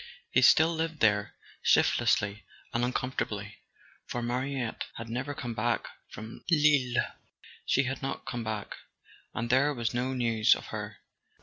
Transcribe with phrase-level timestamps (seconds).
[0.31, 2.41] He still lived there, shiftlessly
[2.73, 7.03] and uncom¬ fortably—for Mariette had never come back from Lille.
[7.67, 8.73] She had not come back,
[9.35, 10.97] and there was no news of her.